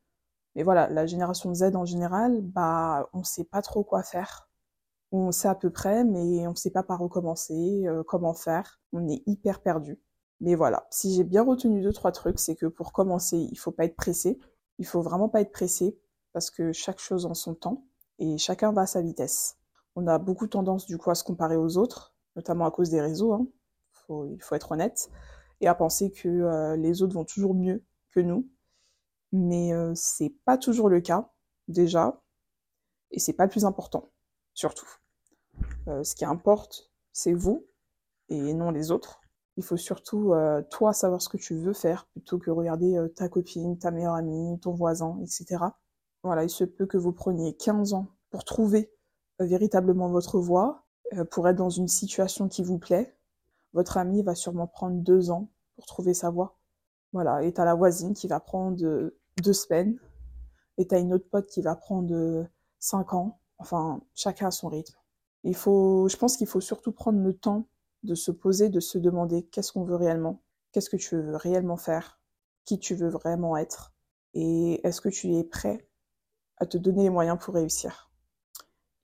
Mais 0.56 0.64
voilà, 0.64 0.90
la 0.90 1.06
génération 1.06 1.54
Z 1.54 1.76
en 1.76 1.86
général, 1.86 2.42
bah, 2.42 3.10
on 3.14 3.24
sait 3.24 3.44
pas 3.44 3.62
trop 3.62 3.84
quoi 3.84 4.02
faire. 4.02 4.50
On 5.12 5.32
sait 5.32 5.50
à 5.50 5.56
peu 5.56 5.70
près, 5.70 6.06
mais 6.06 6.48
on 6.48 6.56
sait 6.56 6.72
pas 6.72 6.84
par 6.84 7.02
où 7.02 7.10
commencer, 7.10 7.84
euh, 7.86 8.02
comment 8.04 8.34
faire. 8.34 8.80
On 8.94 9.08
est 9.10 9.24
hyper 9.28 9.62
perdu. 9.62 10.00
Mais 10.40 10.56
voilà, 10.56 10.88
si 10.90 11.14
j'ai 11.14 11.24
bien 11.26 11.44
retenu 11.44 11.82
deux, 11.82 11.94
trois 11.94 12.12
trucs, 12.14 12.40
c'est 12.40 12.56
que 12.56 12.66
pour 12.66 12.94
commencer, 12.94 13.38
il 13.38 13.58
faut 13.58 13.72
pas 13.72 13.86
être 13.86 13.96
pressé. 13.96 14.40
Il 14.80 14.86
faut 14.86 15.02
vraiment 15.02 15.30
pas 15.30 15.42
être 15.42 15.52
pressé, 15.52 16.00
parce 16.32 16.50
que 16.50 16.72
chaque 16.72 17.00
chose 17.00 17.26
en 17.26 17.34
son 17.34 17.56
temps, 17.56 17.86
et 18.20 18.38
chacun 18.38 18.72
va 18.72 18.82
à 18.84 18.88
sa 18.88 19.02
vitesse. 19.02 19.58
On 19.96 20.08
a 20.08 20.18
beaucoup 20.18 20.48
tendance, 20.48 20.86
du 20.86 20.98
coup, 20.98 21.12
à 21.12 21.16
se 21.16 21.26
comparer 21.26 21.58
aux 21.58 21.78
autres, 21.78 22.16
notamment 22.38 22.66
à 22.66 22.72
cause 22.72 22.90
des 22.90 23.02
réseaux, 23.02 23.34
hein. 23.34 23.48
il 24.10 24.42
faut 24.42 24.56
être 24.56 24.72
honnête, 24.72 25.10
à 25.68 25.76
penser 25.76 26.12
que 26.12 26.28
euh, 26.28 26.76
les 26.76 27.02
autres 27.02 27.14
vont 27.14 27.26
toujours 27.26 27.54
mieux 27.54 27.84
que 28.12 28.20
nous. 28.20 28.50
Mais 29.32 29.74
euh, 29.74 29.94
c'est 29.96 30.36
pas 30.46 30.58
toujours 30.58 30.90
le 30.90 31.02
cas, 31.02 31.32
déjà, 31.68 32.22
et 33.12 33.20
c'est 33.20 33.34
pas 33.34 33.46
le 33.46 33.50
plus 33.50 33.66
important, 33.66 34.12
surtout. 34.54 34.88
Euh, 35.88 36.04
ce 36.04 36.16
qui 36.16 36.26
importe, 36.26 36.92
c'est 37.14 37.34
vous, 37.34 37.66
et 38.30 38.54
non 38.54 38.72
les 38.72 38.92
autres. 38.92 39.22
Il 39.58 39.64
faut 39.64 39.78
surtout, 39.78 40.34
toi, 40.72 40.94
savoir 40.94 41.22
ce 41.22 41.30
que 41.30 41.38
tu 41.38 41.56
veux 41.56 41.74
faire, 41.74 42.08
plutôt 42.08 42.40
que 42.40 42.50
regarder 42.50 43.00
ta 43.16 43.30
copine, 43.30 43.78
ta 43.78 43.92
meilleure 43.92 44.16
amie, 44.16 44.60
ton 44.60 44.74
voisin, 44.74 45.20
etc. 45.22 45.66
Voilà, 46.24 46.44
il 46.44 46.50
se 46.50 46.64
peut 46.64 46.88
que 46.88 46.98
vous 46.98 47.12
preniez 47.12 47.56
15 47.56 47.94
ans 47.94 48.08
pour 48.32 48.46
trouver 48.46 48.92
véritablement 49.38 50.10
votre 50.10 50.40
voie, 50.40 50.88
pour 51.30 51.48
être 51.48 51.56
dans 51.56 51.70
une 51.70 51.88
situation 51.88 52.48
qui 52.48 52.64
vous 52.64 52.80
plaît. 52.80 53.16
Votre 53.74 53.98
ami 53.98 54.24
va 54.24 54.34
sûrement 54.34 54.66
prendre 54.66 54.98
deux 54.98 55.30
ans 55.30 55.53
pour 55.76 55.86
trouver 55.86 56.14
sa 56.14 56.30
voie. 56.30 56.58
Voilà, 57.12 57.44
et 57.44 57.54
t'as 57.54 57.66
la 57.66 57.76
voisine 57.76 58.14
qui 58.14 58.28
va 58.28 58.40
prendre 58.40 58.76
deux 59.42 59.54
semaines, 59.54 60.00
et 60.78 60.88
t'as 60.88 61.00
une 61.00 61.14
autre 61.14 61.30
pote 61.30 61.48
qui 61.48 61.62
va 61.62 61.76
prendre 61.76 62.48
cinq 62.80 63.14
ans. 63.14 63.40
Enfin, 63.60 64.02
chacun 64.16 64.48
à 64.48 64.52
son 64.52 64.68
rythme. 64.70 64.98
Il 65.44 65.56
faut, 65.56 66.08
je 66.10 66.18
pense 66.18 66.38
qu'il 66.38 66.48
faut 66.48 66.62
surtout 66.62 66.92
prendre 66.92 67.20
le 67.20 67.34
temps 67.34 67.68
de 68.04 68.16
se 68.16 68.32
poser, 68.32 68.70
de 68.70 68.80
se 68.80 68.98
demander 68.98 69.44
qu'est-ce 69.44 69.72
qu'on 69.72 69.84
veut 69.84 69.96
réellement, 69.96 70.42
qu'est-ce 70.72 70.90
que 70.90 70.98
tu 70.98 71.16
veux 71.16 71.36
réellement 71.36 71.78
faire, 71.78 72.20
qui 72.66 72.80
tu 72.80 72.96
veux 72.96 73.10
vraiment 73.10 73.56
être, 73.58 73.94
et 74.34 74.86
est-ce 74.86 75.02
que 75.02 75.10
tu 75.10 75.36
es 75.36 75.44
prêt 75.44 75.88
à 76.58 76.66
te 76.66 76.78
donner 76.78 77.04
les 77.04 77.10
moyens 77.10 77.38
pour 77.40 77.54
réussir. 77.54 78.12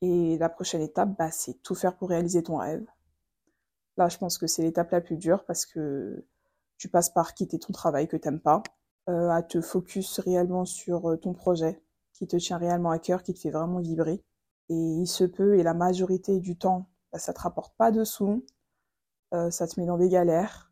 Et 0.02 0.38
la 0.38 0.50
prochaine 0.50 0.82
étape, 0.82 1.18
bah, 1.18 1.32
c'est 1.32 1.62
tout 1.62 1.76
faire 1.76 1.98
pour 1.98 2.10
réaliser 2.10 2.42
ton 2.42 2.58
rêve. 2.58 2.86
Là, 3.98 4.08
je 4.08 4.18
pense 4.18 4.38
que 4.38 4.48
c'est 4.48 4.62
l'étape 4.62 4.92
la 4.92 5.02
plus 5.02 5.18
dure 5.18 5.44
parce 5.46 5.66
que 5.66 6.26
tu 6.80 6.90
passes 6.90 7.12
par 7.12 7.36
quitter 7.36 7.60
ton 7.60 7.74
travail 7.74 8.08
que 8.08 8.18
t'aimes 8.18 8.40
pas, 8.40 8.64
euh, 9.10 9.30
à 9.30 9.44
te 9.44 9.62
focus 9.62 10.20
réellement 10.20 10.66
sur 10.66 11.12
euh, 11.12 11.18
ton 11.18 11.34
projet 11.34 11.84
qui 12.14 12.26
te 12.26 12.38
tient 12.38 12.58
réellement 12.58 12.90
à 12.90 13.00
cœur, 13.00 13.22
qui 13.22 13.34
te 13.34 13.40
fait 13.40 13.52
vraiment 13.52 13.80
vibrer. 13.80 14.24
Et 14.70 14.76
il 14.76 15.08
se 15.08 15.26
peut, 15.26 15.58
et 15.58 15.64
la 15.64 15.74
majorité 15.74 16.40
du 16.40 16.58
temps, 16.58 16.90
bah, 17.12 17.20
ça 17.20 17.34
te 17.34 17.42
rapporte 17.42 17.76
pas 17.78 17.92
de 17.92 18.04
sous, 18.04 18.46
euh, 19.34 19.52
ça 19.52 19.68
te 19.68 19.80
met 19.80 19.86
dans 19.86 19.98
des 19.98 20.10
galères, 20.10 20.72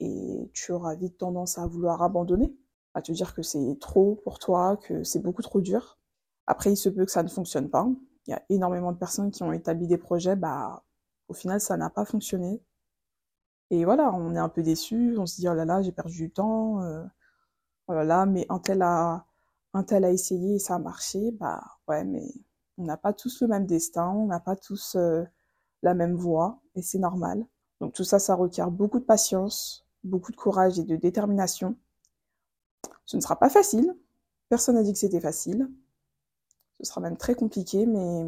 et 0.00 0.50
tu 0.54 0.72
auras 0.72 0.94
vite 0.94 1.18
tendance 1.18 1.58
à 1.58 1.66
vouloir 1.66 2.02
abandonner, 2.02 2.56
à 2.94 3.02
te 3.02 3.10
dire 3.12 3.34
que 3.34 3.42
c'est 3.42 3.76
trop 3.80 4.20
pour 4.24 4.38
toi, 4.38 4.76
que 4.76 5.02
c'est 5.02 5.20
beaucoup 5.20 5.42
trop 5.42 5.60
dur. 5.60 5.98
Après, 6.46 6.72
il 6.72 6.76
se 6.76 6.88
peut 6.88 7.04
que 7.04 7.10
ça 7.10 7.24
ne 7.24 7.28
fonctionne 7.28 7.68
pas, 7.68 7.88
il 8.26 8.30
y 8.30 8.34
a 8.34 8.42
énormément 8.50 8.92
de 8.92 8.98
personnes 8.98 9.30
qui 9.32 9.42
ont 9.42 9.52
établi 9.52 9.88
des 9.88 9.98
projets, 9.98 10.36
bah, 10.36 10.84
au 11.28 11.34
final, 11.34 11.60
ça 11.60 11.76
n'a 11.76 11.90
pas 11.90 12.04
fonctionné. 12.04 12.62
Et 13.70 13.84
voilà, 13.84 14.12
on 14.14 14.34
est 14.34 14.38
un 14.38 14.48
peu 14.48 14.62
déçu, 14.62 15.16
on 15.18 15.26
se 15.26 15.36
dit, 15.36 15.48
oh 15.48 15.54
là 15.54 15.64
là, 15.64 15.82
j'ai 15.82 15.92
perdu 15.92 16.16
du 16.16 16.30
temps, 16.30 16.82
euh, 16.82 17.04
oh 17.88 17.92
là 17.94 18.04
là, 18.04 18.26
mais 18.26 18.46
un 18.48 18.58
tel 18.58 18.82
a, 18.82 19.26
un 19.74 19.82
tel 19.84 20.04
a 20.04 20.10
essayé 20.12 20.56
et 20.56 20.58
ça 20.58 20.76
a 20.76 20.78
marché, 20.78 21.32
bah 21.32 21.62
ouais, 21.88 22.04
mais 22.04 22.24
on 22.78 22.84
n'a 22.84 22.96
pas 22.96 23.12
tous 23.12 23.42
le 23.42 23.48
même 23.48 23.66
destin, 23.66 24.08
on 24.10 24.26
n'a 24.26 24.40
pas 24.40 24.56
tous 24.56 24.96
euh, 24.96 25.24
la 25.82 25.94
même 25.94 26.14
voie, 26.14 26.60
et 26.76 26.82
c'est 26.82 26.98
normal. 26.98 27.46
Donc 27.80 27.92
tout 27.94 28.04
ça, 28.04 28.18
ça 28.18 28.34
requiert 28.34 28.70
beaucoup 28.70 28.98
de 29.00 29.04
patience, 29.04 29.86
beaucoup 30.04 30.32
de 30.32 30.36
courage 30.36 30.78
et 30.78 30.84
de 30.84 30.96
détermination. 30.96 31.76
Ce 33.04 33.16
ne 33.16 33.22
sera 33.22 33.38
pas 33.38 33.50
facile, 33.50 33.94
personne 34.48 34.76
n'a 34.76 34.82
dit 34.82 34.92
que 34.92 34.98
c'était 34.98 35.20
facile. 35.20 35.68
Ce 36.80 36.86
sera 36.88 37.00
même 37.00 37.16
très 37.16 37.34
compliqué, 37.34 37.86
mais, 37.86 38.24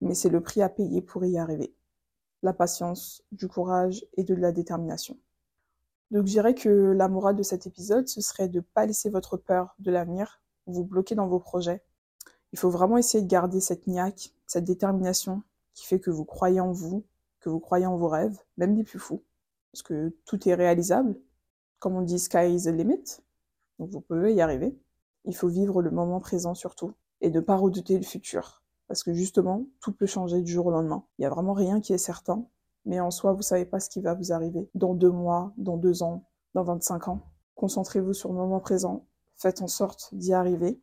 mais 0.00 0.14
c'est 0.14 0.28
le 0.28 0.40
prix 0.40 0.62
à 0.62 0.68
payer 0.68 1.00
pour 1.00 1.24
y 1.24 1.38
arriver. 1.38 1.74
La 2.44 2.52
patience, 2.52 3.24
du 3.32 3.48
courage 3.48 4.06
et 4.16 4.22
de 4.22 4.34
la 4.36 4.52
détermination. 4.52 5.18
Donc 6.12 6.26
je 6.26 6.52
que 6.52 6.92
la 6.92 7.08
morale 7.08 7.34
de 7.34 7.42
cet 7.42 7.66
épisode, 7.66 8.06
ce 8.06 8.20
serait 8.20 8.48
de 8.48 8.58
ne 8.58 8.62
pas 8.62 8.86
laisser 8.86 9.10
votre 9.10 9.36
peur 9.36 9.74
de 9.80 9.90
l'avenir 9.90 10.40
vous 10.66 10.84
bloquer 10.84 11.14
dans 11.14 11.26
vos 11.26 11.40
projets. 11.40 11.82
Il 12.52 12.58
faut 12.58 12.70
vraiment 12.70 12.96
essayer 12.96 13.22
de 13.22 13.28
garder 13.28 13.60
cette 13.60 13.86
niaque, 13.86 14.32
cette 14.46 14.64
détermination 14.64 15.42
qui 15.74 15.86
fait 15.86 16.00
que 16.00 16.10
vous 16.10 16.24
croyez 16.24 16.60
en 16.60 16.72
vous, 16.72 17.04
que 17.40 17.48
vous 17.48 17.60
croyez 17.60 17.86
en 17.86 17.96
vos 17.96 18.08
rêves, 18.08 18.38
même 18.56 18.74
des 18.74 18.84
plus 18.84 18.98
fous. 18.98 19.22
Parce 19.72 19.82
que 19.82 20.14
tout 20.24 20.48
est 20.48 20.54
réalisable. 20.54 21.18
Comme 21.80 21.96
on 21.96 22.02
dit, 22.02 22.18
sky 22.18 22.54
is 22.54 22.64
the 22.64 22.68
limit. 22.68 23.20
Donc 23.78 23.90
vous 23.90 24.00
pouvez 24.00 24.34
y 24.34 24.40
arriver. 24.40 24.78
Il 25.24 25.34
faut 25.34 25.48
vivre 25.48 25.82
le 25.82 25.90
moment 25.90 26.20
présent 26.20 26.54
surtout 26.54 26.94
et 27.20 27.30
ne 27.30 27.40
pas 27.40 27.56
redouter 27.56 27.98
le 27.98 28.04
futur. 28.04 28.63
Parce 28.88 29.02
que 29.02 29.12
justement, 29.12 29.66
tout 29.80 29.92
peut 29.92 30.06
changer 30.06 30.42
du 30.42 30.52
jour 30.52 30.66
au 30.66 30.70
lendemain. 30.70 31.04
Il 31.18 31.22
n'y 31.22 31.26
a 31.26 31.30
vraiment 31.30 31.54
rien 31.54 31.80
qui 31.80 31.92
est 31.92 31.98
certain. 31.98 32.46
Mais 32.84 33.00
en 33.00 33.10
soi, 33.10 33.32
vous 33.32 33.42
savez 33.42 33.64
pas 33.64 33.80
ce 33.80 33.88
qui 33.88 34.00
va 34.00 34.14
vous 34.14 34.32
arriver 34.32 34.68
dans 34.74 34.94
deux 34.94 35.10
mois, 35.10 35.52
dans 35.56 35.76
deux 35.76 36.02
ans, 36.02 36.24
dans 36.54 36.64
25 36.64 37.08
ans. 37.08 37.22
Concentrez-vous 37.54 38.12
sur 38.12 38.30
le 38.30 38.38
moment 38.38 38.60
présent. 38.60 39.06
Faites 39.36 39.62
en 39.62 39.68
sorte 39.68 40.14
d'y 40.14 40.34
arriver. 40.34 40.80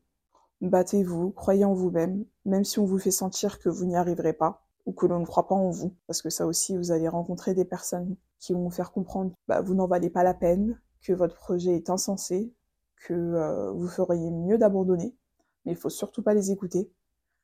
Battez-vous, 0.62 1.32
croyez 1.32 1.66
en 1.66 1.74
vous-même, 1.74 2.26
même 2.46 2.64
si 2.64 2.80
on 2.80 2.86
vous 2.86 3.00
fait 3.00 3.12
sentir 3.12 3.60
que 3.60 3.70
vous 3.70 3.86
n'y 3.86 3.96
arriverez 3.96 4.34
pas 4.34 4.64
ou 4.86 4.94
que 4.94 5.06
l'on 5.06 5.20
ne 5.20 5.26
croit 5.26 5.48
pas 5.48 5.56
en 5.56 5.70
vous. 5.70 5.96
Parce 6.08 6.22
que 6.22 6.30
ça 6.30 6.46
aussi, 6.46 6.76
vous 6.76 6.92
allez 6.92 7.08
rencontrer 7.08 7.54
des 7.54 7.66
personnes 7.66 8.16
qui 8.40 8.54
vont 8.54 8.64
vous 8.64 8.72
faire 8.72 8.92
comprendre 8.92 9.32
que 9.32 9.36
bah, 9.48 9.62
vous 9.62 9.76
n'en 9.76 9.88
valez 9.88 10.10
pas 10.10 10.24
la 10.24 10.34
peine, 10.34 10.80
que 11.02 11.14
votre 11.14 11.36
projet 11.36 11.76
est 11.76 11.90
insensé, 11.90 12.54
que 13.08 13.14
euh, 13.14 13.72
vous 13.72 13.88
feriez 13.88 14.30
mieux 14.32 14.58
d'abandonner. 14.58 15.16
Mais 15.66 15.74
il 15.74 15.78
faut 15.78 15.90
surtout 15.90 16.24
pas 16.24 16.34
les 16.34 16.52
écouter. 16.52 16.92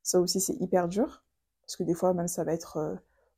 Ça 0.07 0.21
aussi, 0.21 0.39
c'est 0.39 0.53
hyper 0.61 0.87
dur. 0.87 1.21
Parce 1.65 1.75
que 1.75 1.83
des 1.83 1.93
fois, 1.93 2.13
même, 2.13 2.29
ça 2.29 2.45
va 2.45 2.53
être 2.53 2.77
euh, 2.77 2.95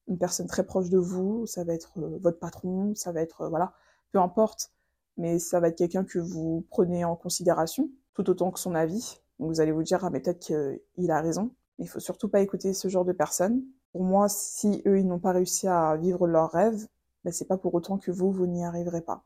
une 0.07 0.19
personne 0.19 0.45
très 0.45 0.63
proche 0.63 0.89
de 0.91 0.99
vous, 0.99 1.47
ça 1.47 1.63
va 1.63 1.73
être 1.73 1.97
euh, 1.97 2.19
votre 2.21 2.38
patron, 2.38 2.93
ça 2.93 3.11
va 3.11 3.21
être, 3.21 3.49
voilà, 3.49 3.73
peu 4.11 4.19
importe. 4.19 4.71
Mais 5.17 5.39
ça 5.39 5.59
va 5.59 5.69
être 5.69 5.79
quelqu'un 5.79 6.03
que 6.03 6.19
vous 6.19 6.67
prenez 6.69 7.03
en 7.05 7.15
considération, 7.15 7.89
tout 8.13 8.29
autant 8.29 8.51
que 8.51 8.59
son 8.59 8.75
avis. 8.75 9.19
Donc 9.39 9.49
vous 9.49 9.61
allez 9.61 9.71
vous 9.71 9.81
dire, 9.81 10.05
ah, 10.05 10.11
mais 10.11 10.19
peut-être 10.19 10.38
qu'il 10.38 11.09
a 11.09 11.19
raison. 11.21 11.55
Mais 11.79 11.85
il 11.85 11.88
faut 11.88 11.99
surtout 11.99 12.29
pas 12.29 12.41
écouter 12.41 12.75
ce 12.75 12.88
genre 12.88 13.03
de 13.03 13.13
personnes. 13.13 13.63
Pour 13.91 14.03
moi, 14.03 14.29
si 14.29 14.83
eux, 14.85 14.99
ils 14.99 15.07
n'ont 15.07 15.17
pas 15.17 15.31
réussi 15.31 15.67
à 15.67 15.97
vivre 15.97 16.27
leur 16.27 16.51
rêve, 16.51 16.88
ben, 17.23 17.33
c'est 17.33 17.47
pas 17.47 17.57
pour 17.57 17.73
autant 17.73 17.97
que 17.97 18.11
vous, 18.11 18.31
vous 18.31 18.45
n'y 18.45 18.63
arriverez 18.63 19.01
pas. 19.01 19.23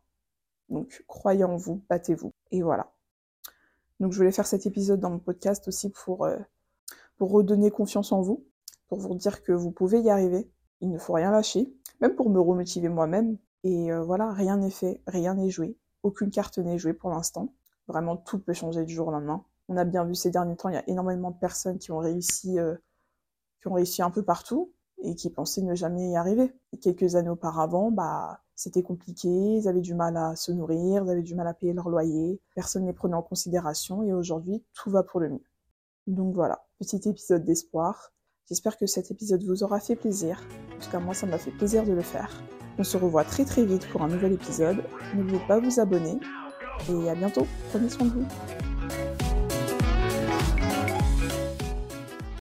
Donc, 0.69 1.03
croyez 1.07 1.43
en 1.43 1.57
vous, 1.57 1.83
battez-vous. 1.89 2.31
Et 2.51 2.61
voilà. 2.61 2.89
Donc, 3.99 4.13
je 4.13 4.17
voulais 4.17 4.31
faire 4.31 4.47
cet 4.47 4.65
épisode 4.65 5.01
dans 5.01 5.09
mon 5.09 5.19
podcast 5.19 5.67
aussi 5.67 5.89
pour, 5.89 6.23
euh, 6.23 6.37
pour 7.17 7.31
redonner 7.31 7.71
confiance 7.71 8.11
en 8.11 8.21
vous, 8.21 8.45
pour 8.87 8.99
vous 8.99 9.15
dire 9.15 9.43
que 9.43 9.51
vous 9.51 9.71
pouvez 9.71 10.01
y 10.01 10.09
arriver. 10.09 10.49
Il 10.81 10.89
ne 10.89 10.97
faut 10.97 11.13
rien 11.13 11.31
lâcher, 11.31 11.73
même 12.01 12.15
pour 12.15 12.29
me 12.29 12.39
remotiver 12.39 12.89
moi-même. 12.89 13.37
Et 13.63 13.91
euh, 13.91 14.03
voilà, 14.03 14.31
rien 14.31 14.57
n'est 14.57 14.69
fait, 14.69 15.01
rien 15.07 15.35
n'est 15.35 15.49
joué. 15.49 15.77
Aucune 16.03 16.31
carte 16.31 16.57
n'est 16.57 16.77
jouée 16.77 16.93
pour 16.93 17.09
l'instant. 17.09 17.53
Vraiment, 17.87 18.17
tout 18.17 18.39
peut 18.39 18.53
changer 18.53 18.83
du 18.83 18.93
jour 18.93 19.07
au 19.07 19.11
lendemain. 19.11 19.43
On 19.69 19.77
a 19.77 19.85
bien 19.85 20.03
vu 20.03 20.15
ces 20.15 20.29
derniers 20.29 20.57
temps, 20.57 20.69
il 20.69 20.75
y 20.75 20.77
a 20.77 20.89
énormément 20.89 21.31
de 21.31 21.37
personnes 21.37 21.79
qui 21.79 21.91
ont 21.91 21.99
réussi, 21.99 22.59
euh, 22.59 22.75
qui 23.61 23.67
ont 23.69 23.73
réussi 23.73 24.01
un 24.01 24.11
peu 24.11 24.23
partout 24.23 24.73
et 25.01 25.15
qui 25.15 25.29
pensaient 25.29 25.61
ne 25.61 25.75
jamais 25.75 26.11
y 26.11 26.15
arriver. 26.15 26.53
Quelques 26.81 27.15
années 27.15 27.29
auparavant, 27.29 27.91
bah, 27.91 28.41
c'était 28.55 28.83
compliqué, 28.83 29.29
ils 29.29 29.67
avaient 29.67 29.81
du 29.81 29.95
mal 29.95 30.17
à 30.17 30.35
se 30.35 30.51
nourrir, 30.51 31.03
ils 31.05 31.09
avaient 31.09 31.21
du 31.21 31.35
mal 31.35 31.47
à 31.47 31.53
payer 31.53 31.73
leur 31.73 31.89
loyer, 31.89 32.41
personne 32.55 32.83
ne 32.83 32.87
les 32.87 32.93
prenait 32.93 33.15
en 33.15 33.21
considération 33.21 34.03
et 34.03 34.13
aujourd'hui, 34.13 34.63
tout 34.73 34.89
va 34.89 35.03
pour 35.03 35.19
le 35.19 35.29
mieux. 35.29 35.43
Donc 36.07 36.35
voilà, 36.35 36.65
petit 36.79 37.01
épisode 37.07 37.45
d'espoir. 37.45 38.11
J'espère 38.49 38.77
que 38.77 38.85
cet 38.85 39.09
épisode 39.09 39.43
vous 39.43 39.63
aura 39.63 39.79
fait 39.79 39.95
plaisir. 39.95 40.41
En 40.93 40.99
moi, 40.99 41.13
ça 41.13 41.25
m'a 41.25 41.37
fait 41.37 41.51
plaisir 41.51 41.85
de 41.85 41.93
le 41.93 42.01
faire. 42.01 42.43
On 42.77 42.83
se 42.83 42.97
revoit 42.97 43.23
très 43.23 43.45
très 43.45 43.65
vite 43.65 43.87
pour 43.89 44.01
un 44.01 44.09
nouvel 44.09 44.33
épisode. 44.33 44.83
N'oubliez 45.15 45.39
pas 45.47 45.59
de 45.59 45.65
vous 45.65 45.79
abonner 45.79 46.19
et 46.89 47.09
à 47.09 47.15
bientôt. 47.15 47.47
Prenez 47.69 47.89
soin 47.89 48.07
de 48.07 48.11
vous. 48.11 48.72